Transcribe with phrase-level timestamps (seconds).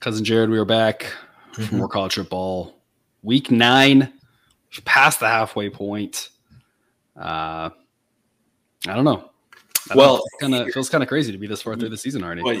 [0.00, 1.12] cousin Jared, we are back
[1.52, 1.64] mm-hmm.
[1.64, 2.74] for more college football.
[3.22, 4.12] Week nine,
[4.84, 6.30] past the halfway point.
[7.16, 7.68] Uh,
[8.88, 9.30] I don't know.
[9.90, 12.22] I well, kind of feels kind of crazy to be this far through the season
[12.22, 12.42] already.
[12.42, 12.56] Well,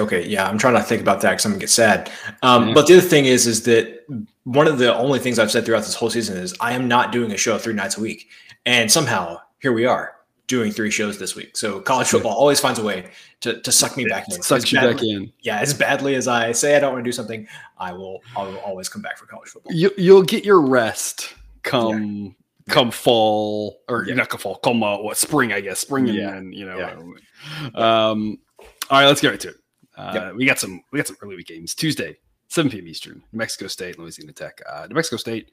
[0.00, 2.10] okay, yeah, I'm trying to think about that because I'm gonna get sad.
[2.42, 2.74] Um, yeah.
[2.74, 4.04] But the other thing is, is that
[4.44, 7.12] one of the only things I've said throughout this whole season is I am not
[7.12, 8.28] doing a show three nights a week,
[8.66, 10.14] and somehow here we are
[10.52, 11.56] doing three shows this week.
[11.56, 14.42] So college football always finds a way to, to suck me back in.
[14.42, 15.32] Sucks you badly, back in.
[15.40, 18.42] Yeah, as badly as I say I don't want to do something, I will I
[18.42, 19.72] will always come back for college football.
[19.72, 22.36] You, you'll get your rest come
[22.68, 22.74] yeah.
[22.74, 24.14] come fall or yeah.
[24.14, 26.36] not come fall, come uh, what spring I guess spring and, yeah.
[26.36, 26.76] and you know.
[26.76, 26.90] Yeah.
[27.74, 28.38] Um,
[28.90, 29.56] all right, let's get right to it.
[29.96, 30.34] Uh, yep.
[30.34, 32.86] We got some we got some early week games Tuesday, 7 p.m.
[32.86, 34.60] Eastern, New Mexico State, Louisiana Tech.
[34.70, 35.50] Uh, New Mexico State,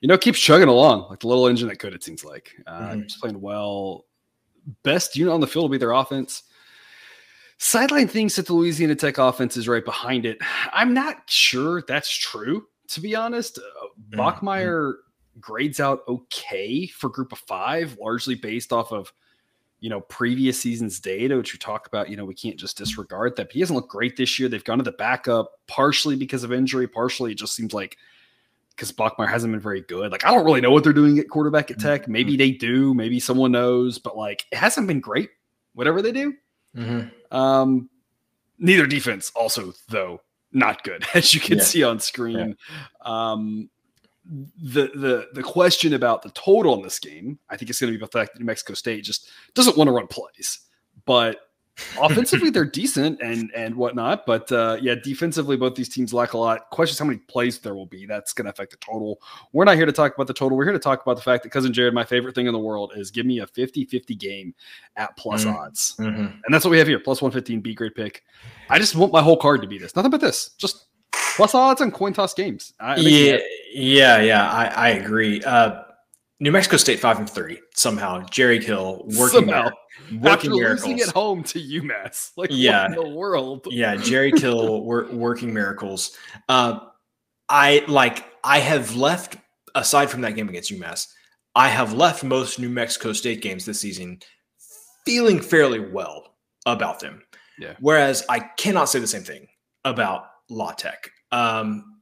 [0.00, 1.94] you know, keeps chugging along like the little engine that could.
[1.94, 3.02] It seems like uh, mm-hmm.
[3.02, 4.04] just playing well
[4.82, 6.42] best unit on the field will be their offense.
[7.58, 10.38] Sideline thinks that the Louisiana Tech offense is right behind it.
[10.72, 13.58] I'm not sure that's true, to be honest.
[13.58, 14.20] Uh, mm-hmm.
[14.20, 14.94] Bachmeier
[15.38, 19.12] grades out okay for group of five, largely based off of
[19.80, 22.08] you know previous season's data, which we talk about.
[22.08, 23.48] You know, we can't just disregard that.
[23.48, 24.48] But he hasn't looked great this year.
[24.48, 27.98] They've gone to the backup partially because of injury, partially it just seems like
[28.80, 30.10] because Bachmeier hasn't been very good.
[30.10, 31.86] Like I don't really know what they're doing at quarterback at mm-hmm.
[31.86, 32.08] Tech.
[32.08, 32.94] Maybe they do.
[32.94, 33.98] Maybe someone knows.
[33.98, 35.28] But like it hasn't been great.
[35.74, 36.34] Whatever they do.
[36.74, 37.36] Mm-hmm.
[37.36, 37.90] Um,
[38.58, 41.64] neither defense also though not good as you can yeah.
[41.64, 42.56] see on screen.
[43.04, 43.28] Yeah.
[43.28, 43.68] Um,
[44.24, 47.98] the the the question about the total in this game, I think it's going to
[47.98, 50.60] be the fact that New Mexico State just doesn't want to run plays,
[51.04, 51.49] but
[52.00, 56.38] offensively they're decent and and whatnot but uh yeah defensively both these teams lack a
[56.38, 56.70] lot.
[56.70, 58.06] Questions how many plays there will be.
[58.06, 59.20] That's going to affect the total.
[59.52, 60.56] We're not here to talk about the total.
[60.56, 62.58] We're here to talk about the fact that cousin jared my favorite thing in the
[62.58, 64.54] world is give me a 50-50 game
[64.96, 65.56] at plus mm-hmm.
[65.56, 65.94] odds.
[65.98, 66.20] Mm-hmm.
[66.20, 68.24] and that's what we have here plus 115 b grade pick.
[68.68, 69.94] I just want my whole card to be this.
[69.96, 70.50] Nothing but this.
[70.58, 72.74] Just plus odds and coin toss games.
[72.98, 73.38] Yeah
[73.72, 74.50] yeah yeah.
[74.50, 75.42] I, I agree.
[75.42, 75.82] Uh
[76.42, 78.24] New Mexico State five and three somehow.
[78.30, 79.70] Jerry Kill working somehow.
[80.20, 80.86] working After miracles.
[80.86, 82.30] losing at home to UMass.
[82.36, 83.66] Like yeah, in the world.
[83.70, 86.16] yeah, Jerry Kill wor- working miracles.
[86.48, 86.80] Uh,
[87.48, 88.24] I like.
[88.42, 89.36] I have left
[89.74, 91.08] aside from that game against UMass.
[91.54, 94.20] I have left most New Mexico State games this season
[95.04, 96.36] feeling fairly well
[96.66, 97.22] about them.
[97.58, 97.74] Yeah.
[97.80, 99.46] Whereas I cannot say the same thing
[99.84, 101.10] about La Tech.
[101.32, 102.00] Um,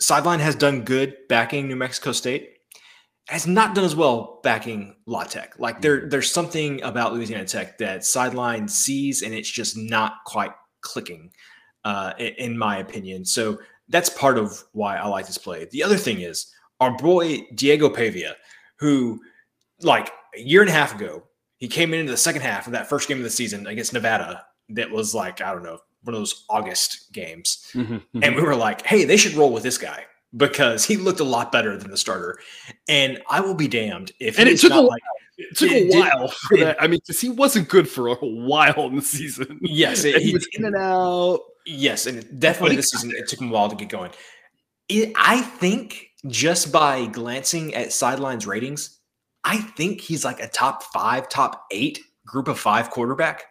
[0.00, 2.57] Sideline has done good backing New Mexico State
[3.28, 5.58] has not done as well backing La Tech.
[5.58, 6.08] Like there, mm-hmm.
[6.08, 11.30] there's something about Louisiana Tech that sideline sees, and it's just not quite clicking,
[11.84, 13.24] uh, in my opinion.
[13.24, 15.66] So that's part of why I like this play.
[15.70, 18.34] The other thing is our boy Diego Pavia,
[18.78, 19.20] who
[19.82, 21.24] like a year and a half ago,
[21.58, 24.44] he came into the second half of that first game of the season against Nevada.
[24.70, 28.22] That was like I don't know one of those August games, mm-hmm, mm-hmm.
[28.22, 30.04] and we were like, hey, they should roll with this guy
[30.36, 32.38] because he looked a lot better than the starter.
[32.88, 35.02] And I will be damned if and it took a like,
[35.38, 36.82] it took it, a while for it, that.
[36.82, 39.58] I mean, because he wasn't good for a while in the season.
[39.62, 41.40] Yes, he, was in and out.
[41.66, 44.10] Yes, and definitely this season it took him a while to get going.
[45.16, 48.98] I think just by glancing at sidelines ratings,
[49.44, 53.44] I think he's like a top five, top eight group of five quarterback.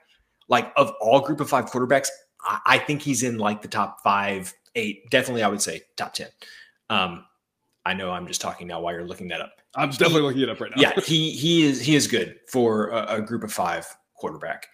[0.49, 2.07] Like of all group of five quarterbacks,
[2.41, 5.09] I, I think he's in like the top five, eight.
[5.09, 6.27] Definitely, I would say top ten.
[6.89, 7.25] Um,
[7.85, 9.61] I know I'm just talking now while you're looking that up.
[9.75, 10.81] I'm definitely looking it up right now.
[10.81, 14.67] yeah, he he is he is good for a, a, group of five quarterback.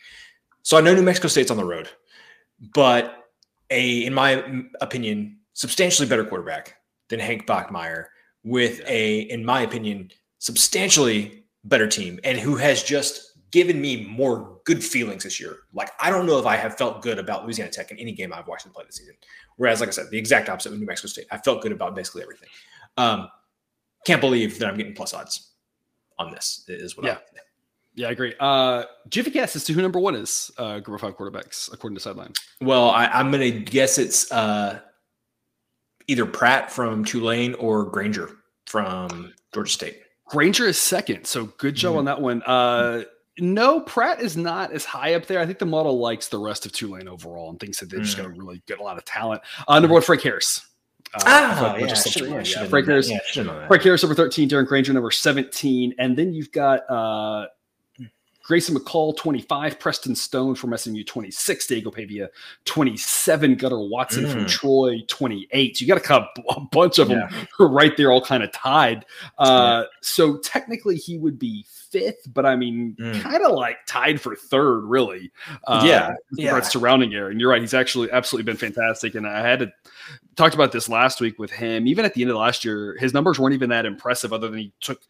[0.64, 1.90] So I know New Mexico State's on the road,
[2.74, 3.26] but
[3.70, 4.44] a in my
[4.82, 6.78] opinion substantially better quarterback
[7.10, 8.06] than Hank Bachmeier
[8.44, 14.60] with a in my opinion substantially better team and who has just given me more
[14.66, 15.60] good feelings this year.
[15.74, 18.34] Like I don't know if I have felt good about Louisiana Tech in any game
[18.34, 19.14] I've watched them play this season.
[19.58, 21.28] Whereas, like I said, the exact opposite with New Mexico State.
[21.32, 22.50] I felt good about basically everything.
[22.98, 23.30] Um,
[24.06, 25.52] can't believe that I'm getting plus odds
[26.18, 26.66] on this.
[26.68, 27.14] Is what yeah.
[27.14, 27.40] I
[27.96, 28.34] yeah, I agree.
[28.40, 31.02] Uh, do you have a guess as to who number one is uh, group of
[31.02, 32.34] five quarterbacks according to sideline?
[32.60, 34.80] Well, I, am going to guess it's uh,
[36.08, 38.32] either Pratt from Tulane or Grainger
[38.66, 40.00] from Georgia State.
[40.28, 42.00] Grainger is second, so good job mm-hmm.
[42.00, 42.42] on that one.
[42.44, 43.04] Uh,
[43.40, 45.40] no, Pratt is not as high up there.
[45.40, 48.18] I think the model likes the rest of Tulane overall and thinks that they just
[48.18, 48.38] got a mm.
[48.38, 49.42] really good a lot of talent.
[49.68, 50.68] Uh, number one, Frank Harris.
[51.16, 53.10] Uh, ah, yeah, yeah, yeah, Frank Harris.
[53.10, 55.96] Yeah, Frank Harris number 13, Darren Grainger number 17.
[56.00, 57.48] And then you've got uh,
[58.44, 62.30] Grayson McCall, 25, Preston Stone from SMU, 26, Diego Pavia,
[62.66, 64.32] 27, Gunnar Watson mm.
[64.32, 65.78] from Troy, 28.
[65.78, 67.28] So you got a, kind of, a bunch of them
[67.60, 69.06] right there, all kind of tied.
[69.38, 73.22] Uh, so technically, he would be fifth, but I mean, mm.
[73.22, 75.32] kind of like tied for third, really.
[75.66, 76.60] Uh, yeah, yeah.
[76.62, 77.30] surrounding area.
[77.30, 79.16] And you're right; he's actually absolutely been fantastic.
[79.16, 79.72] And I had to
[80.36, 81.88] talked about this last week with him.
[81.88, 84.60] Even at the end of last year, his numbers weren't even that impressive, other than
[84.60, 85.02] he took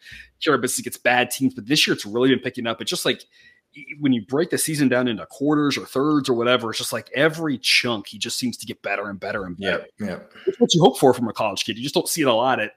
[0.44, 1.54] care of business against bad teams.
[1.56, 2.82] But this year, it's really been picking up.
[2.82, 3.24] It's just like
[4.00, 7.10] when you break the season down into quarters or thirds or whatever, it's just like
[7.16, 9.88] every chunk he just seems to get better and better and better.
[10.00, 10.20] Yeah, yeah.
[10.46, 11.78] It's what you hope for from a college kid.
[11.78, 12.74] You just don't see it a lot at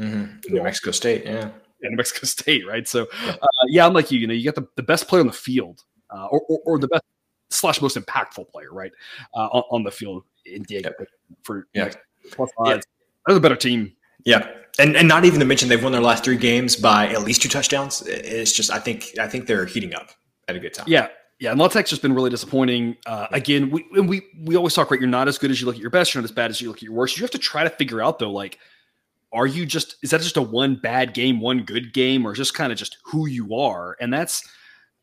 [0.00, 0.54] mm-hmm.
[0.54, 1.24] New Mexico State.
[1.24, 1.50] Yeah,
[1.86, 2.86] yeah, New Mexico State, right?
[2.86, 3.36] So, uh,
[3.68, 4.18] yeah, I'm like you.
[4.18, 6.78] You know, you got the, the best player on the field, uh, or, or, or
[6.78, 7.04] the best
[7.50, 8.92] slash most impactful player, right,
[9.34, 11.08] uh, on, on, the field in Diego yep.
[11.42, 11.90] for yeah.
[12.32, 12.86] plus odds.
[13.28, 13.34] Yeah.
[13.34, 13.92] They're better team.
[14.24, 14.48] Yeah,
[14.78, 17.42] and and not even to mention they've won their last three games by at least
[17.42, 18.02] two touchdowns.
[18.06, 20.10] It's just I think I think they're heating up
[20.48, 20.86] at a good time.
[20.88, 21.08] Yeah.
[21.38, 22.96] Yeah, and La Tech's just been really disappointing.
[23.04, 24.98] Uh, again, we we we always talk right.
[24.98, 26.14] You're not as good as you look at your best.
[26.14, 27.18] You're not as bad as you look at your worst.
[27.18, 28.58] You have to try to figure out though, like,
[29.32, 32.54] are you just is that just a one bad game, one good game, or just
[32.54, 33.96] kind of just who you are?
[34.00, 34.42] And that's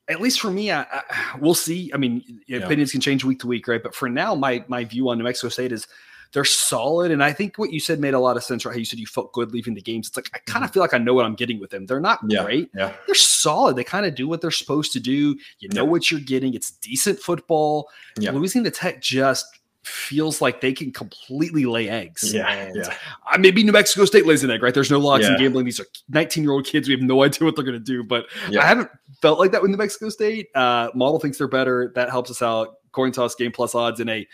[0.10, 0.72] at least for me.
[0.72, 1.04] I, I
[1.40, 1.92] we'll see.
[1.94, 2.60] I mean, yeah.
[2.60, 3.82] opinions can change week to week, right?
[3.82, 5.88] But for now, my my view on New Mexico State is
[6.34, 7.12] they're solid.
[7.12, 8.74] And I think what you said made a lot of sense, right?
[8.74, 10.08] How you said you felt good leaving the games.
[10.08, 10.74] It's like I kind of mm-hmm.
[10.74, 11.86] feel like I know what I'm getting with them.
[11.86, 12.72] They're not yeah, great.
[12.76, 12.92] Yeah.
[13.06, 13.76] They're solid.
[13.76, 15.38] They kind of do what they're supposed to do.
[15.60, 15.90] You know yeah.
[15.90, 16.54] what you're getting.
[16.56, 17.88] It's decent football.
[18.18, 18.32] Yeah.
[18.32, 19.46] Louisiana Tech just
[19.84, 22.34] feels like they can completely lay eggs.
[22.34, 22.96] Yeah, yeah.
[23.32, 24.74] Uh, maybe New Mexico State lays an egg, right?
[24.74, 25.34] There's no locks yeah.
[25.34, 25.66] in gambling.
[25.66, 26.88] These are 19 year old kids.
[26.88, 28.62] We have no idea what they're going to do, but yeah.
[28.62, 28.90] I haven't
[29.22, 30.48] felt like that with New Mexico State.
[30.56, 31.92] Uh, model thinks they're better.
[31.96, 32.76] That helps us out.
[32.92, 34.28] Coin toss game plus odds in a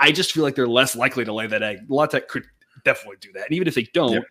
[0.00, 1.80] I just feel like they're less likely to lay that egg.
[1.88, 2.46] La Tech could
[2.84, 3.44] definitely do that.
[3.44, 4.24] And even if they don't, yep.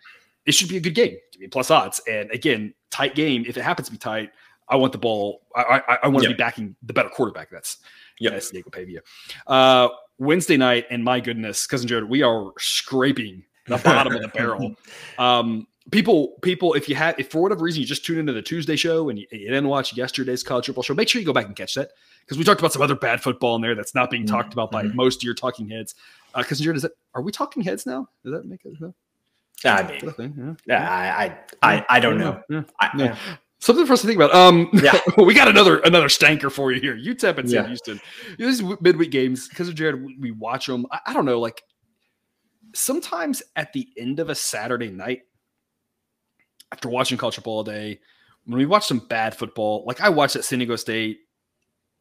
[0.45, 1.15] it should be a good game.
[1.31, 2.01] Give me plus odds.
[2.09, 3.45] And again, tight game.
[3.47, 4.31] If it happens to be tight,
[4.67, 5.41] I want the ball.
[5.55, 6.37] I, I, I want to yep.
[6.37, 7.51] be backing the better quarterback.
[7.51, 7.77] That's
[8.19, 8.33] yep.
[8.33, 9.01] that's Diego Pavia.
[9.45, 14.27] Uh, Wednesday night, and my goodness, cousin Jared, we are scraping the bottom of the
[14.29, 14.75] barrel.
[15.17, 18.41] Um, people, people, if you had, if for whatever reason you just tuned into the
[18.41, 21.33] Tuesday show and you, you didn't watch yesterday's college football show, make sure you go
[21.33, 23.93] back and catch that because we talked about some other bad football in there that's
[23.93, 24.95] not being talked about by mm-hmm.
[24.95, 25.95] most of your talking heads.
[26.33, 26.91] Cousin Jared, is it?
[27.15, 28.07] Are we talking heads now?
[28.23, 28.79] Does that make it?
[28.79, 28.93] No?
[29.65, 30.81] I mean, yeah.
[30.81, 32.41] yeah, I, I, I, don't know.
[32.49, 32.63] Yeah.
[32.79, 33.17] I, yeah.
[33.61, 34.33] Something for us to think about.
[34.33, 36.95] Um, yeah, we got another another stanker for you here.
[36.95, 37.99] UTEP and Sam Houston.
[38.37, 40.85] These midweek games because of Jared, we watch them.
[40.91, 41.61] I, I don't know, like
[42.73, 45.23] sometimes at the end of a Saturday night,
[46.71, 47.99] after watching college football all day,
[48.45, 51.19] when we watch some bad football, like I watched at San Diego State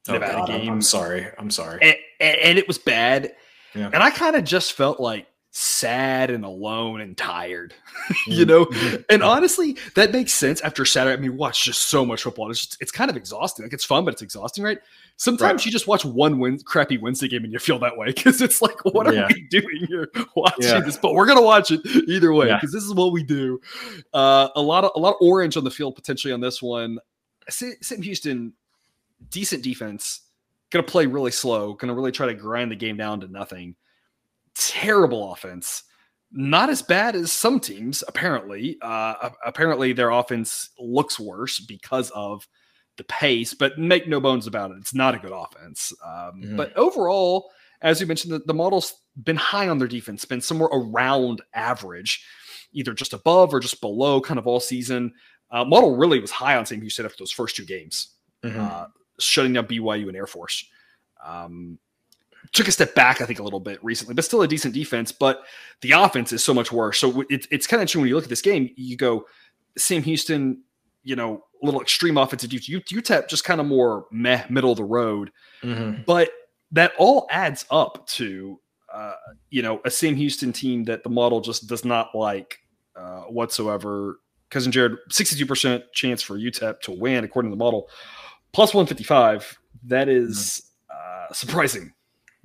[0.09, 0.71] oh, Nevada God, game.
[0.71, 1.27] I'm sorry.
[1.39, 1.81] I'm sorry.
[1.83, 3.35] And, and it was bad.
[3.75, 3.91] Yeah.
[3.93, 5.27] And I kind of just felt like
[5.59, 7.75] sad and alone and tired,
[8.27, 8.49] you mm-hmm.
[8.49, 8.67] know?
[8.67, 9.03] Mm-hmm.
[9.09, 11.17] and honestly, that makes sense after Saturday.
[11.17, 12.50] I mean, watch just so much football.
[12.50, 13.65] It's just, it's kind of exhausting.
[13.65, 14.79] Like it's fun, but it's exhausting, right?
[15.17, 15.67] Sometimes right.
[15.67, 18.62] you just watch one win- crappy Wednesday game and you feel that way because it's
[18.62, 19.29] like, what are yeah.
[19.29, 20.81] we doing here watching yeah.
[20.81, 20.97] this?
[20.97, 23.61] But we're gonna watch it either way because this is what we do.
[24.15, 26.99] Uh, a lot of a lot of orange on the field potentially on this one.
[27.50, 28.53] Sam Houston
[29.31, 30.21] decent defense,
[30.71, 33.29] going to play really slow, going to really try to grind the game down to
[33.29, 33.75] nothing.
[34.59, 35.85] Terrible offense.
[36.31, 38.77] Not as bad as some teams, apparently.
[38.83, 42.47] Uh, apparently, their offense looks worse because of
[42.99, 44.77] the pace, but make no bones about it.
[44.79, 45.93] It's not a good offense.
[46.05, 46.11] Um,
[46.43, 46.57] mm-hmm.
[46.57, 47.50] But overall,
[47.81, 52.25] as you mentioned, the, the model's been high on their defense, been somewhere around average,
[52.73, 55.12] either just above or just below kind of all season.
[55.50, 58.15] Uh, model really was high on Sam Houston after those first two games.
[58.45, 58.61] Mm-hmm.
[58.61, 58.87] Uh,
[59.19, 60.69] shutting down BYU and Air Force.
[61.25, 61.79] Um,
[62.52, 65.12] took a step back, I think, a little bit recently, but still a decent defense.
[65.12, 65.43] But
[65.81, 66.99] the offense is so much worse.
[66.99, 68.71] So it, it's kind of interesting when you look at this game.
[68.76, 69.26] You go,
[69.76, 70.62] Sam Houston,
[71.02, 72.69] you know, a little extreme offensive defense.
[72.69, 75.31] UTEP just kind of more meh, middle of the road.
[75.62, 76.02] Mm-hmm.
[76.07, 76.31] But
[76.73, 78.61] that all adds up to,
[78.93, 79.14] uh,
[79.50, 82.59] you know, a Sam Houston team that the model just does not like
[82.97, 84.21] uh, whatsoever.
[84.50, 87.88] Cousin Jared, 62% chance for UTEP to win, according to the model
[88.52, 89.59] plus 155.
[89.85, 91.93] That is uh, surprising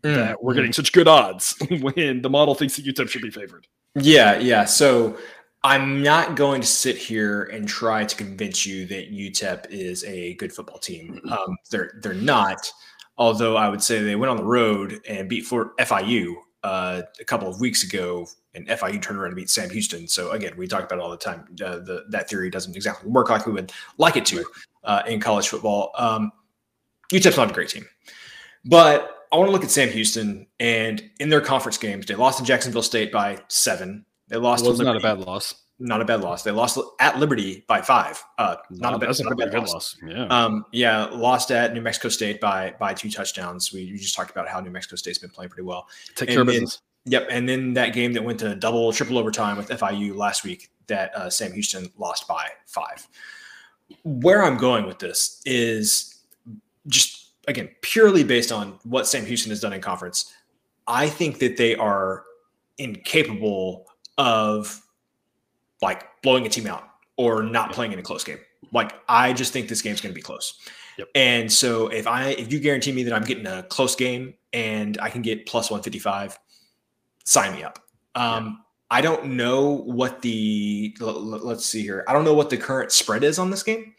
[0.03, 0.15] mm.
[0.15, 3.67] that we're getting such good odds when the model thinks that UTEP should be favored.
[3.95, 4.65] Yeah, yeah.
[4.65, 5.17] So
[5.63, 10.33] I'm not going to sit here and try to convince you that UTEP is a
[10.35, 11.21] good football team.
[11.31, 12.71] Um, they're they're not.
[13.17, 16.33] Although I would say they went on the road and beat for FIU
[16.63, 20.07] uh, a couple of weeks ago, and FIU turned around and beat Sam Houston.
[20.07, 21.45] So again, we talk about it all the time.
[21.63, 24.45] Uh, the, that theory doesn't exactly work like we would like it to
[24.83, 25.91] uh, in college football.
[25.95, 26.31] Um,
[27.11, 27.85] UTEP's not a great team,
[28.65, 32.37] but I want to look at Sam Houston and in their conference games, they lost
[32.37, 34.05] to Jacksonville State by seven.
[34.27, 34.63] They lost.
[34.63, 35.55] Well, not a bad loss.
[35.79, 36.43] Not a bad loss.
[36.43, 38.23] They lost at Liberty by five.
[38.37, 39.73] Uh, not, a bad, not a bad, loss.
[39.73, 39.97] loss.
[40.07, 40.25] Yeah.
[40.27, 41.05] Um, yeah.
[41.05, 43.73] Lost at New Mexico State by by two touchdowns.
[43.73, 45.87] We, we, just talked about how New Mexico State's been playing pretty well.
[46.15, 46.81] Take and care of business.
[47.05, 47.27] Yep.
[47.31, 51.13] And then that game that went to double, triple overtime with FIU last week that
[51.15, 53.07] uh, Sam Houston lost by five
[54.03, 56.21] where I'm going with this is
[56.87, 60.33] just again purely based on what Sam Houston has done in conference.
[60.87, 62.23] I think that they are
[62.77, 64.81] incapable of
[65.81, 66.83] like blowing a team out
[67.17, 68.39] or not playing in a close game.
[68.71, 70.57] Like I just think this game's going to be close.
[70.97, 71.07] Yep.
[71.15, 74.97] And so if I if you guarantee me that I'm getting a close game and
[75.01, 76.37] I can get plus 155,
[77.25, 77.79] sign me up.
[78.15, 82.05] Um, I don't know what the let's see here.
[82.07, 83.93] I don't know what the current spread is on this game.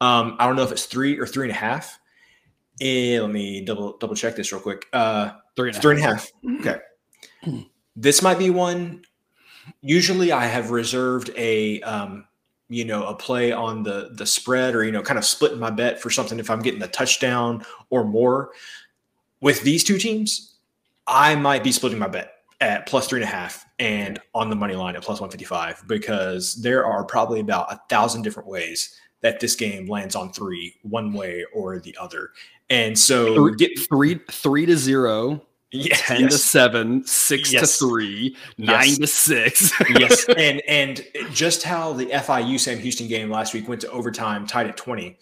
[0.00, 1.98] Um, I don't know if it's three or three and a half.
[2.80, 4.86] Eh, let me double double check this real quick.
[4.92, 6.30] Uh, three and, three and a half.
[6.60, 6.78] Okay.
[7.96, 9.04] this might be one.
[9.80, 12.26] Usually, I have reserved a um,
[12.68, 15.70] you know a play on the the spread or you know kind of splitting my
[15.70, 18.50] bet for something if I'm getting a touchdown or more.
[19.40, 20.54] With these two teams,
[21.06, 24.56] I might be splitting my bet at plus three and a half and on the
[24.56, 29.40] money line at plus 155 because there are probably about a thousand different ways that
[29.40, 32.30] this game lands on three one way or the other
[32.72, 35.40] and so get three three to zero
[35.74, 36.32] yeah, 10 yes.
[36.32, 37.78] to 7 6 yes.
[37.78, 38.98] to 3 9 yes.
[38.98, 43.80] to 6 yes and and just how the fiu sam houston game last week went
[43.80, 45.16] to overtime tied at 20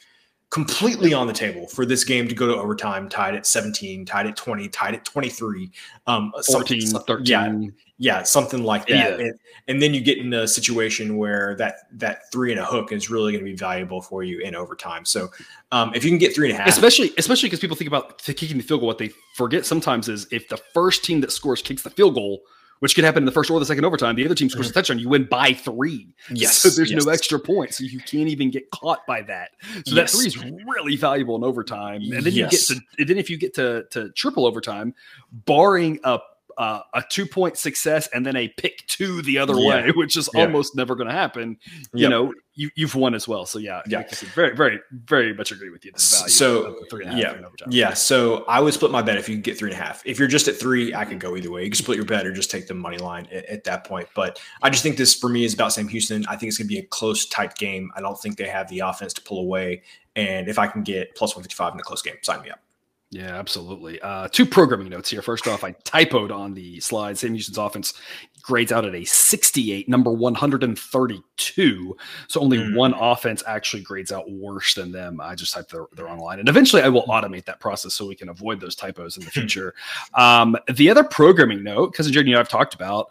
[0.50, 4.26] completely on the table for this game to go to overtime, tied at 17, tied
[4.26, 5.70] at 20, tied at 23,
[6.06, 7.26] um, 14, 13.
[7.26, 9.18] Yeah, yeah, something like that.
[9.18, 9.26] Yeah.
[9.26, 9.38] And,
[9.68, 13.10] and, then you get in a situation where that that three and a hook is
[13.10, 15.04] really going to be valuable for you in overtime.
[15.04, 15.28] So
[15.70, 18.18] um, if you can get three and a half, especially especially because people think about
[18.22, 21.60] kicking the field goal, what they forget sometimes is if the first team that scores
[21.60, 22.40] kicks the field goal–
[22.80, 24.16] which could happen in the first or the second overtime.
[24.16, 24.78] The other team scores a mm-hmm.
[24.78, 26.08] touchdown, you win by three.
[26.30, 26.56] Yes.
[26.56, 27.04] So there's yes.
[27.04, 27.78] no extra points.
[27.78, 29.50] So you can't even get caught by that.
[29.86, 30.12] So yes.
[30.12, 32.02] that three is really valuable in overtime.
[32.02, 32.34] And then yes.
[32.34, 34.94] you get to and then if you get to to triple overtime,
[35.30, 36.18] barring a
[36.58, 39.68] uh, a two point success and then a pick two the other yeah.
[39.68, 40.42] way, which is yeah.
[40.42, 41.58] almost never going to happen.
[41.92, 42.10] You yep.
[42.10, 43.46] know, you, you've won as well.
[43.46, 44.04] So yeah, yeah,
[44.34, 45.92] very, very, very much agree with you.
[45.96, 47.34] so yeah,
[47.68, 47.94] yeah.
[47.94, 50.02] So I would split my bet if you get three and a half.
[50.04, 51.64] If you're just at three, I could go either way.
[51.64, 54.08] You can split your bet or just take the money line at, at that point.
[54.14, 56.26] But I just think this for me is about Sam Houston.
[56.26, 57.90] I think it's going to be a close, tight game.
[57.96, 59.82] I don't think they have the offense to pull away.
[60.16, 62.60] And if I can get plus 155 in a close game, sign me up.
[63.12, 64.00] Yeah, absolutely.
[64.00, 65.20] Uh, two programming notes here.
[65.20, 67.18] First off, I typoed on the slide.
[67.18, 67.94] Sam Houston's offense
[68.40, 71.96] grades out at a 68, number 132.
[72.28, 72.76] So only mm.
[72.76, 75.20] one offense actually grades out worse than them.
[75.20, 76.38] I just typed their, their online.
[76.38, 79.30] And eventually I will automate that process so we can avoid those typos in the
[79.32, 79.74] future.
[80.14, 83.10] um, the other programming note, because Jared, you know, I've talked about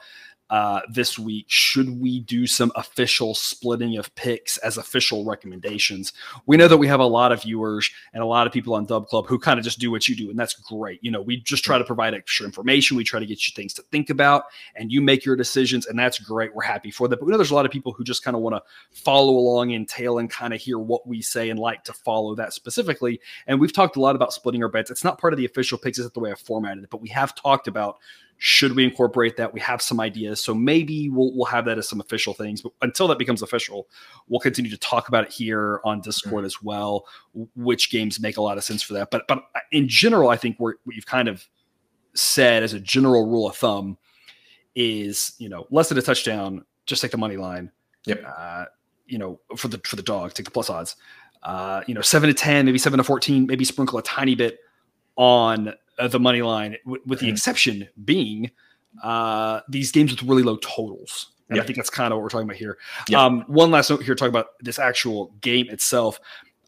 [0.50, 1.46] uh, this week.
[1.48, 6.14] Should we do some official splitting of picks as official recommendations?
[6.46, 8.86] We know that we have a lot of viewers and a lot of people on
[8.86, 11.04] Dub Club who kind of just do what you do, and that's great.
[11.04, 12.98] You know, we just try to provide extra information.
[12.98, 14.44] We try to get you things to think about,
[14.76, 16.54] and you make your decisions, and that's great.
[16.54, 17.20] We're happy for that.
[17.20, 19.34] But we know there's a lot of people who just kind of want to follow
[19.34, 22.54] along in tail and kind of hear what we say and like to follow that
[22.54, 23.20] specifically.
[23.48, 24.92] And we've talked a lot about splitting our bets.
[24.92, 27.10] It's not part of the official picks, is the way I formatted it, but we
[27.10, 27.98] have talked about
[28.42, 29.54] should we incorporate that?
[29.54, 32.62] We have some ideas, so maybe we'll we'll have that as some official things.
[32.62, 33.90] But until that becomes official,
[34.30, 37.06] we'll continue to talk about it here on Discord as well.
[37.56, 39.12] Which games make a lot of sense for that?
[39.12, 39.44] But but
[39.74, 41.46] in general, I think we're we've kind of
[42.14, 43.98] said as a general rule of thumb
[44.74, 47.70] is you know less than a touchdown, just take the money line.
[48.06, 48.24] Yep.
[48.26, 48.66] Uh,
[49.06, 50.96] you know for the for the dog, take the plus odds.
[51.44, 54.60] Uh, you know seven to ten, maybe seven to fourteen, maybe sprinkle a tiny bit
[55.18, 57.34] on uh, the money line, w- with the mm-hmm.
[57.34, 58.50] exception being
[59.04, 61.34] uh, these games with really low totals.
[61.50, 61.64] And yep.
[61.64, 62.78] I think that's kind of what we're talking about here.
[63.10, 63.20] Yep.
[63.20, 66.20] Um, one last note here, talking about this actual game itself.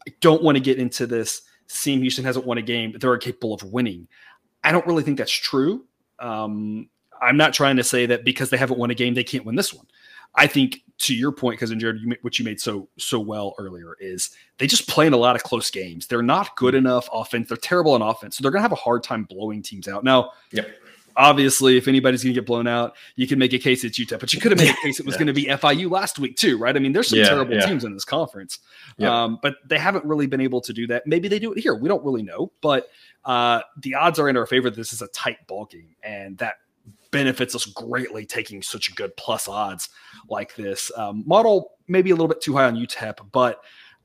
[0.06, 1.42] I don't want to get into this.
[1.68, 4.06] Sam Houston hasn't won a game, they're capable of winning.
[4.62, 5.86] I don't really think that's true.
[6.18, 6.88] Um,
[7.20, 9.54] I'm not trying to say that because they haven't won a game, they can't win
[9.54, 9.86] this one.
[10.34, 13.96] I think to your point, because Jared, you, what you made so so well earlier
[13.98, 16.06] is they just play in a lot of close games.
[16.06, 17.48] They're not good enough offense.
[17.48, 20.04] They're terrible on offense, so they're gonna have a hard time blowing teams out.
[20.04, 20.70] Now, yep.
[21.16, 24.32] obviously, if anybody's gonna get blown out, you can make a case it's Utah, but
[24.32, 25.18] you could have made a case it was yeah.
[25.18, 26.76] gonna be FIU last week too, right?
[26.76, 27.66] I mean, there's some yeah, terrible yeah.
[27.66, 28.60] teams in this conference,
[29.00, 31.04] um, but they haven't really been able to do that.
[31.04, 31.74] Maybe they do it here.
[31.74, 32.90] We don't really know, but
[33.24, 34.70] uh, the odds are in our favor.
[34.70, 36.54] This is a tight ball game, and that
[37.12, 39.90] benefits us greatly taking such good plus odds
[40.28, 40.90] like this.
[40.96, 43.62] Um, model maybe a little bit too high on UTEP, but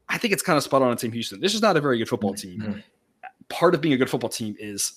[0.09, 1.39] I think it's kind of spot on in Sam Houston.
[1.39, 2.61] This is not a very good football team.
[2.61, 2.79] Mm-hmm.
[3.49, 4.93] Part of being a good football team is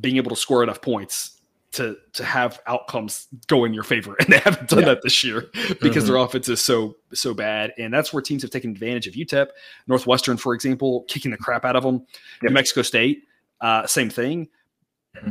[0.00, 1.38] being able to score enough points
[1.72, 4.86] to to have outcomes go in your favor, and they haven't done yeah.
[4.86, 6.06] that this year because mm-hmm.
[6.06, 9.48] their offense is so so bad, and that's where teams have taken advantage of UTEP,
[9.86, 12.06] Northwestern, for example, kicking the crap out of them.
[12.42, 12.50] Yep.
[12.50, 13.24] New Mexico State,
[13.60, 14.48] uh, same thing.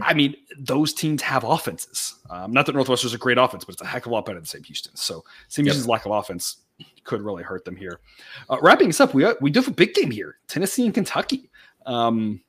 [0.01, 2.15] I mean, those teams have offenses.
[2.29, 4.39] Um, not that Northwestern's a great offense, but it's a heck of a lot better
[4.39, 4.95] than Sam Houston.
[4.95, 5.23] So
[5.57, 5.65] yep.
[5.65, 6.57] Houston's lack of offense
[7.03, 7.99] could really hurt them here.
[8.49, 11.49] Uh, wrapping this up, we we do have a big game here: Tennessee and Kentucky.
[11.85, 12.41] Um,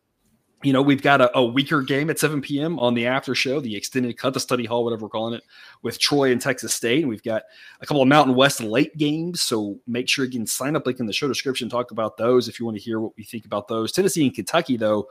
[0.63, 2.79] you know, we've got a, a, weaker game at 7 p.m.
[2.79, 5.43] on the after show, the extended cut, the study hall, whatever we're calling it,
[5.83, 7.01] with Troy and Texas State.
[7.01, 7.43] And we've got
[7.81, 9.41] a couple of Mountain West late games.
[9.41, 12.49] So make sure you can sign up, link in the show description, talk about those
[12.49, 13.91] if you want to hear what we think about those.
[13.91, 15.09] Tennessee and Kentucky, though,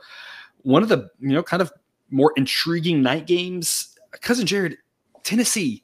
[0.62, 1.70] one of the, you know, kind of
[2.12, 3.98] more intriguing night games.
[4.20, 4.76] Cousin Jared,
[5.22, 5.82] Tennessee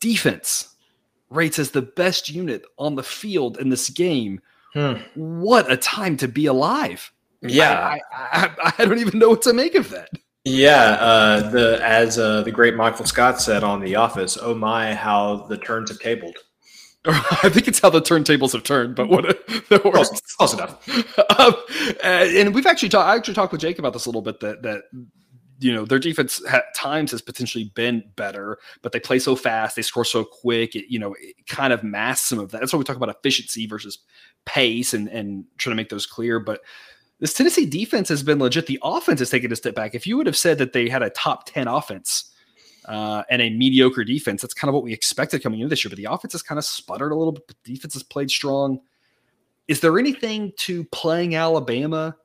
[0.00, 0.74] defense
[1.30, 4.40] rates as the best unit on the field in this game.
[4.74, 4.94] Hmm.
[5.14, 7.10] What a time to be alive!
[7.42, 10.10] Yeah, I, I, I, don't even know what to make of that.
[10.44, 14.94] Yeah, uh, the as uh, the great Michael Scott said on The Office, "Oh my,
[14.94, 16.36] how the turns have tabled."
[17.42, 19.24] I think it's how the turntables have turned, but what
[19.68, 20.08] that works.
[20.08, 21.40] Close, close enough.
[21.40, 21.54] um,
[22.02, 23.08] and we've actually talked.
[23.08, 24.40] I actually talked with Jake about this a little bit.
[24.40, 24.82] That that
[25.60, 29.76] you know their defense at times has potentially been better, but they play so fast,
[29.76, 30.74] they score so quick.
[30.74, 32.60] It you know it kind of masks some of that.
[32.60, 33.98] That's why we talk about efficiency versus
[34.44, 36.40] pace and and trying to make those clear.
[36.40, 36.60] But
[37.20, 38.66] this Tennessee defense has been legit.
[38.66, 39.94] The offense has taken a step back.
[39.94, 42.32] If you would have said that they had a top 10 offense
[42.86, 45.90] uh, and a mediocre defense, that's kind of what we expected coming into this year.
[45.90, 47.46] But the offense has kind of sputtered a little bit.
[47.48, 48.80] The defense has played strong.
[49.68, 52.16] Is there anything to playing Alabama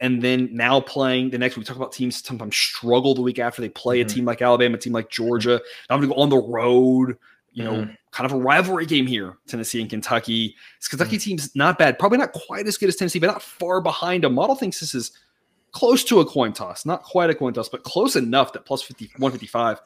[0.00, 3.60] and then now playing the next we talk about teams sometimes struggle the week after
[3.60, 4.10] they play mm-hmm.
[4.10, 5.60] a team like Alabama, a team like Georgia.
[5.90, 7.18] Now I'm going to go on the road
[7.58, 7.92] you know, mm-hmm.
[8.12, 10.54] kind of a rivalry game here, Tennessee and Kentucky.
[10.78, 11.30] This Kentucky mm-hmm.
[11.30, 14.30] team's not bad, probably not quite as good as Tennessee, but not far behind A
[14.30, 15.10] Model thinks this is
[15.72, 18.82] close to a coin toss, not quite a coin toss, but close enough that plus
[18.82, 19.80] 50, 155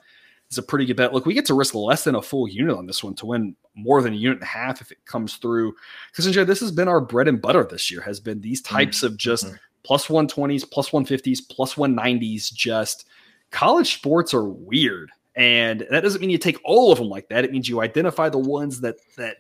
[0.53, 1.13] is a pretty good bet.
[1.13, 3.57] Look, we get to risk less than a full unit on this one to win
[3.75, 5.75] more than a unit and a half if it comes through.
[6.11, 8.77] Because this has been our bread and butter this year, has been these mm-hmm.
[8.77, 9.07] types mm-hmm.
[9.07, 9.47] of just
[9.83, 12.53] plus 120s, plus 150s, plus 190s.
[12.53, 13.07] Just
[13.51, 17.45] college sports are weird and that doesn't mean you take all of them like that.
[17.45, 19.39] It means you identify the ones that that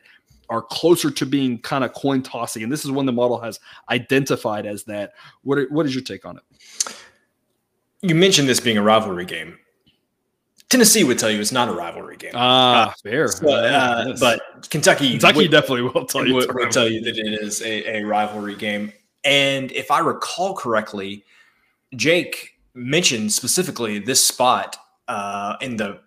[0.48, 2.62] are closer to being kind of coin tossing.
[2.62, 5.12] And this is one the model has identified as that.
[5.42, 6.94] What are, what is your take on it?
[8.02, 9.58] You mentioned this being a rivalry game.
[10.72, 12.32] Tennessee would tell you it's not a rivalry game.
[12.34, 13.28] Ah, uh, fair.
[13.28, 14.18] So, uh, yes.
[14.18, 16.34] But Kentucky, Kentucky would, definitely will tell you.
[16.34, 18.90] Would, would tell you that it is a, a rivalry game.
[19.22, 21.24] And if I recall correctly,
[21.94, 26.00] Jake mentioned specifically this spot uh, in the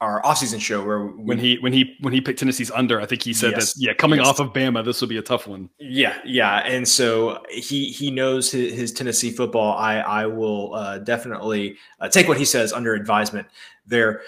[0.00, 3.06] our offseason show where we, when he when he when he picked Tennessee's under, I
[3.06, 4.28] think he said yes, that yeah, coming yes.
[4.28, 5.68] off of Bama, this will be a tough one.
[5.78, 9.76] Yeah, yeah, and so he he knows his, his Tennessee football.
[9.76, 13.48] I I will uh, definitely uh, take what he says under advisement.
[13.86, 14.22] There,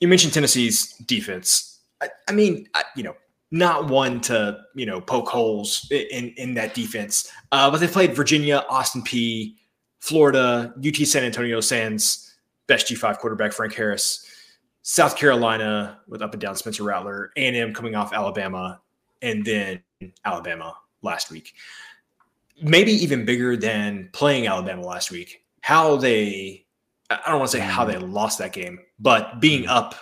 [0.00, 1.80] you mentioned Tennessee's defense.
[2.00, 3.16] I, I mean, I, you know,
[3.50, 8.14] not one to you know poke holes in in that defense, uh, but they played
[8.14, 9.54] Virginia, Austin Peay,
[10.00, 12.24] Florida, UT San Antonio Sans
[12.66, 14.26] best G5 quarterback Frank Harris,
[14.82, 18.80] South Carolina with up and down Spencer Rattler, A&M coming off Alabama,
[19.22, 19.82] and then
[20.24, 21.54] Alabama last week.
[22.62, 25.44] Maybe even bigger than playing Alabama last week.
[25.60, 26.63] How they,
[27.24, 29.70] I don't want to say how they lost that game, but being mm-hmm.
[29.70, 29.94] up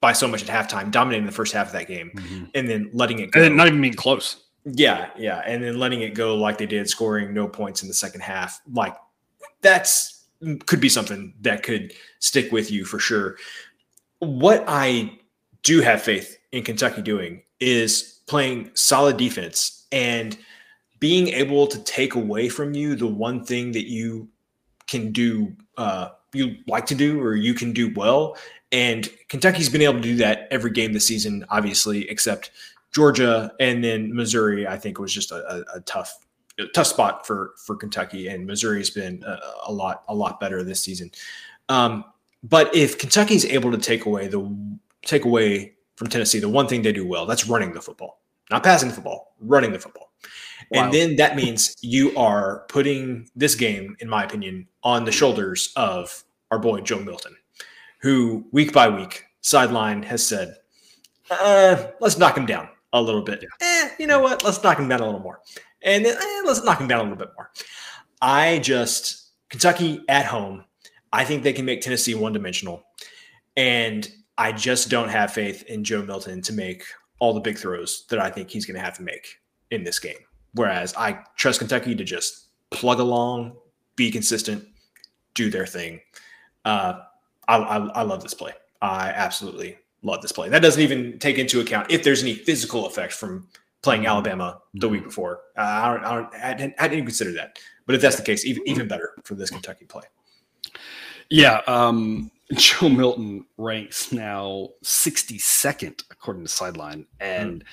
[0.00, 2.44] by so much at halftime, dominating the first half of that game, mm-hmm.
[2.54, 3.42] and then letting it go.
[3.42, 4.44] And not even being close.
[4.64, 5.42] Yeah, yeah.
[5.46, 8.60] And then letting it go like they did, scoring no points in the second half.
[8.72, 8.96] Like
[9.62, 10.24] that's
[10.66, 13.36] could be something that could stick with you for sure.
[14.20, 15.18] What I
[15.62, 20.36] do have faith in Kentucky doing is playing solid defense and
[20.98, 24.28] being able to take away from you the one thing that you
[24.90, 28.36] can do uh, you like to do or you can do well
[28.72, 32.50] and kentucky's been able to do that every game this season obviously except
[32.92, 36.14] georgia and then missouri i think was just a, a, a tough
[36.68, 40.80] tough spot for for Kentucky, and Missouri's been a, a lot a lot better this
[40.80, 41.10] season.
[41.68, 42.04] Um,
[42.42, 44.54] but if Kentucky's able to take away the
[45.02, 48.62] take away from Tennessee the one thing they do well, that's running the football, not
[48.62, 50.12] passing the football, running the football.
[50.70, 50.84] Wow.
[50.84, 55.72] And then that means you are putting this game, in my opinion, on the shoulders
[55.76, 57.36] of our boy Joe Milton,
[58.00, 60.56] who week by week sideline has said,
[61.30, 63.48] uh, "Let's knock him down a little bit." Yeah.
[63.60, 64.44] Eh, you know what?
[64.44, 65.40] Let's knock him down a little more
[65.82, 67.50] and then eh, let's knock him down a little bit more.
[68.20, 70.64] I just Kentucky at home.
[71.12, 72.84] I think they can make Tennessee one dimensional,
[73.56, 76.84] and I just don't have faith in Joe Milton to make
[77.18, 79.98] all the big throws that I think he's going to have to make in this
[79.98, 80.16] game.
[80.54, 83.56] Whereas I trust Kentucky to just plug along,
[83.96, 84.66] be consistent,
[85.34, 86.00] do their thing.
[86.64, 87.00] Uh,
[87.48, 88.52] I, I, I love this play.
[88.82, 90.48] I absolutely love this play.
[90.48, 93.48] That doesn't even take into account if there's any physical effect from
[93.82, 94.10] playing mm-hmm.
[94.10, 95.08] Alabama the week mm-hmm.
[95.08, 95.40] before.
[95.56, 97.58] Uh, I, don't, I, don't, I, didn't, I didn't consider that.
[97.86, 100.04] But if that's the case, even, even better for this Kentucky play.
[101.28, 101.60] Yeah.
[101.66, 107.66] Um, Joe Milton ranks now 62nd according to Sideline, and mm.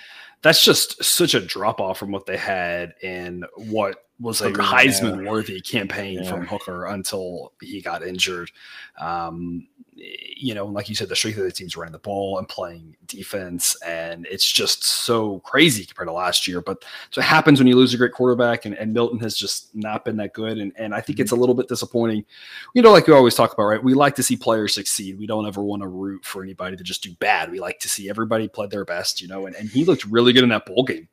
[0.47, 5.29] That's just such a drop off from what they had in what was a Heisman
[5.29, 6.29] worthy campaign yeah.
[6.29, 8.49] from Hooker until he got injured.
[8.97, 12.47] Um, you know, like you said, the strength of the team's running the ball and
[12.47, 16.61] playing defense, and it's just so crazy compared to last year.
[16.61, 19.75] But so it happens when you lose a great quarterback, and, and Milton has just
[19.75, 20.57] not been that good.
[20.57, 22.25] And, and I think it's a little bit disappointing.
[22.73, 23.83] You know, like we always talk about, right?
[23.83, 25.17] We like to see players succeed.
[25.17, 27.51] We don't ever want to root for anybody to just do bad.
[27.51, 30.33] We like to see everybody play their best, you know, and, and he looked really
[30.33, 31.07] good in that bowl game.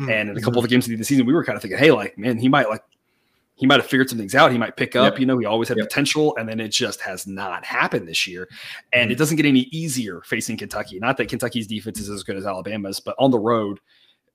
[0.00, 0.10] Mm-hmm.
[0.10, 1.78] And in a couple of the games of the season, we were kind of thinking,
[1.78, 2.82] hey, like, man, he might like
[3.58, 4.52] he might have figured some things out.
[4.52, 5.14] He might pick up.
[5.14, 5.20] Yep.
[5.20, 5.88] You know, he always had yep.
[5.88, 8.48] potential, and then it just has not happened this year.
[8.92, 9.12] And mm-hmm.
[9.12, 10.98] it doesn't get any easier facing Kentucky.
[11.00, 13.80] Not that Kentucky's defense is as good as Alabama's, but on the road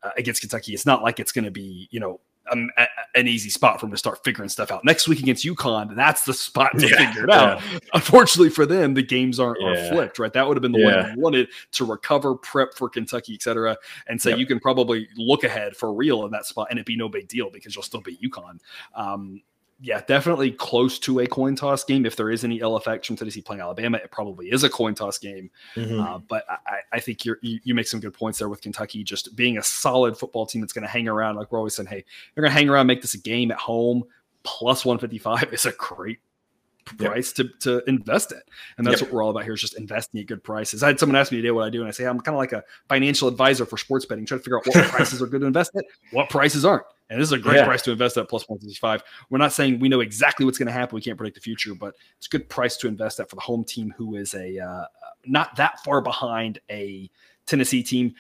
[0.03, 2.19] uh, against Kentucky, it's not like it's going to be you know
[2.51, 4.83] um, a, an easy spot for him to start figuring stuff out.
[4.83, 7.61] Next week against UConn, that's the spot to yeah, figure it out.
[7.71, 7.79] Yeah.
[7.93, 9.69] Unfortunately for them, the games aren't yeah.
[9.69, 10.33] are flipped, right?
[10.33, 11.03] That would have been the yeah.
[11.03, 13.77] one you wanted to recover, prep for Kentucky, etc.
[14.07, 14.39] And so yep.
[14.39, 17.27] you can probably look ahead for real in that spot, and it'd be no big
[17.27, 18.59] deal because you'll still beat UConn.
[18.95, 19.41] Um,
[19.83, 22.05] yeah, definitely close to a coin toss game.
[22.05, 24.95] If there is any ill effects from Tennessee playing Alabama, it probably is a coin
[24.95, 25.51] toss game.
[25.75, 25.99] Mm-hmm.
[25.99, 29.35] Uh, but I, I think you you make some good points there with Kentucky just
[29.35, 31.35] being a solid football team that's going to hang around.
[31.35, 33.57] Like we're always saying, hey, they're going to hang around, make this a game at
[33.57, 34.05] home.
[34.43, 36.19] Plus 155 is a great
[36.85, 37.47] price yep.
[37.61, 38.41] to, to invest in.
[38.77, 39.09] And that's yep.
[39.09, 40.83] what we're all about here is just investing at good prices.
[40.83, 42.39] I had someone ask me today what I do, and I say I'm kind of
[42.39, 45.41] like a financial advisor for sports betting, trying to figure out what prices are good
[45.41, 46.85] to invest at, what prices aren't.
[47.09, 47.65] And this is a great yeah.
[47.65, 49.03] price to invest at plus 165.
[49.29, 50.95] We're not saying we know exactly what's going to happen.
[50.95, 53.41] We can't predict the future, but it's a good price to invest at for the
[53.41, 54.85] home team who is a uh,
[55.25, 57.09] not that far behind a
[57.45, 58.15] Tennessee team.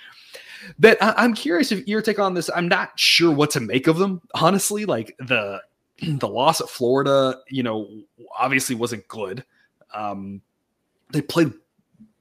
[0.79, 2.49] That I, am curious if your take on this.
[2.55, 4.85] I'm not sure what to make of them, honestly.
[4.85, 5.61] Like the
[6.19, 7.89] the loss at Florida, you know,
[8.37, 9.43] obviously wasn't good.
[9.93, 10.41] Um,
[11.11, 11.53] they played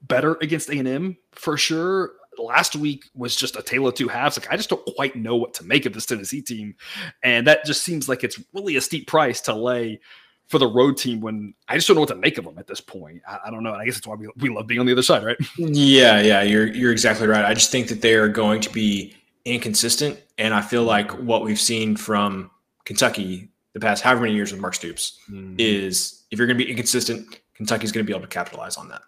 [0.03, 4.37] better against A&M for sure last week was just a tale of two halves.
[4.37, 6.75] Like I just don't quite know what to make of this Tennessee team,
[7.23, 9.99] and that just seems like it's really a steep price to lay
[10.47, 12.67] for the road team when I just don't know what to make of them at
[12.67, 13.21] this point.
[13.27, 13.73] I, I don't know.
[13.73, 15.37] And I guess that's why we, we love being on the other side, right?
[15.57, 17.45] Yeah, yeah, you're you're exactly right.
[17.45, 19.15] I just think that they are going to be
[19.45, 22.51] inconsistent, and I feel like what we've seen from
[22.85, 25.55] Kentucky the past however many years with Mark Stoops mm-hmm.
[25.57, 28.89] is if you're going to be inconsistent, Kentucky's going to be able to capitalize on
[28.89, 29.01] that.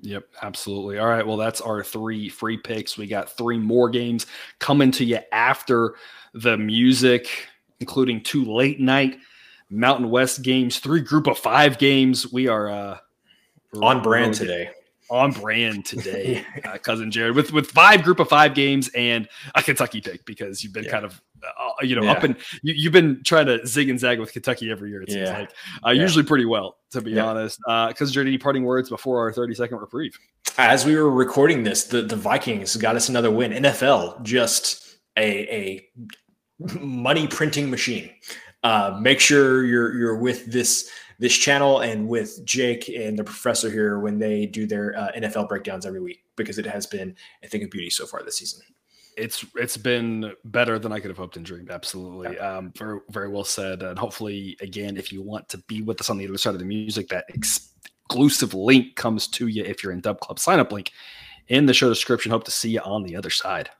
[0.00, 0.98] Yep, absolutely.
[0.98, 1.26] All right.
[1.26, 2.96] Well, that's our three free picks.
[2.96, 4.26] We got three more games
[4.60, 5.96] coming to you after
[6.34, 7.28] the music,
[7.80, 9.18] including two late night
[9.70, 12.32] Mountain West games, three group of five games.
[12.32, 12.98] We are uh,
[13.82, 14.70] on brand today
[15.10, 19.62] on brand today, uh, cousin Jared, with with five group of five games and a
[19.62, 20.90] Kentucky pick because you've been yeah.
[20.90, 22.12] kind of uh, you know yeah.
[22.12, 25.02] up and you, have been trying to zig and zag with Kentucky every year.
[25.02, 25.38] It seems yeah.
[25.38, 25.50] like
[25.86, 27.60] uh, usually pretty well, to be honest.
[27.66, 30.18] Uh, cousin Jared, any parting words before our thirty second reprieve?
[30.56, 33.52] As we were recording this, the the Vikings got us another win.
[33.52, 35.82] NFL just a
[36.60, 38.10] a money printing machine.
[38.64, 43.70] Uh, make sure you're you're with this this channel and with Jake and the professor
[43.70, 47.48] here when they do their uh, NFL breakdowns every week because it has been a
[47.48, 48.62] thing of beauty so far this season.
[49.16, 51.70] It's it's been better than I could have hoped and dreamed.
[51.70, 52.58] Absolutely, yeah.
[52.58, 53.82] um, very very well said.
[53.82, 56.60] And hopefully, again, if you want to be with us on the other side of
[56.60, 60.70] the music, that exclusive link comes to you if you're in Dub Club sign up
[60.70, 60.92] link
[61.48, 62.30] in the show description.
[62.30, 63.70] Hope to see you on the other side.